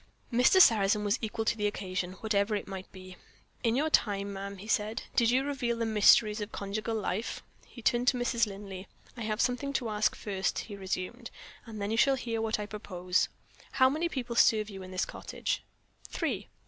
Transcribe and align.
Mr. 0.33 0.59
Sarrazin 0.59 1.03
was 1.03 1.19
equal 1.21 1.45
to 1.45 1.55
the 1.55 1.67
occasion, 1.67 2.13
whatever 2.21 2.55
it 2.55 2.67
might 2.67 2.91
be. 2.91 3.17
"In 3.63 3.75
your 3.75 3.91
time, 3.91 4.33
ma'am," 4.33 4.57
he 4.57 4.67
said, 4.67 5.03
"did 5.15 5.29
you 5.29 5.43
reveal 5.43 5.77
the 5.77 5.85
mysteries 5.85 6.41
of 6.41 6.51
conjugal 6.51 6.95
life?" 6.95 7.43
He 7.67 7.83
turned 7.83 8.07
to 8.07 8.17
Mrs. 8.17 8.47
Linley. 8.47 8.87
"I 9.15 9.21
have 9.21 9.39
something 9.39 9.73
to 9.73 9.89
ask 9.89 10.15
first," 10.15 10.57
he 10.57 10.75
resumed, 10.75 11.29
"and 11.67 11.79
then 11.79 11.91
you 11.91 11.97
shall 11.97 12.15
hear 12.15 12.41
what 12.41 12.57
I 12.57 12.65
propose. 12.65 13.29
How 13.73 13.91
many 13.91 14.09
people 14.09 14.35
serve 14.35 14.71
you 14.71 14.81
in 14.81 14.89
this 14.89 15.05
cottage?" 15.05 15.63
"Three. 16.09 16.47